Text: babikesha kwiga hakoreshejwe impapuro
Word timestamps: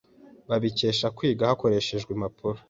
babikesha 0.49 1.07
kwiga 1.17 1.49
hakoreshejwe 1.49 2.09
impapuro 2.13 2.57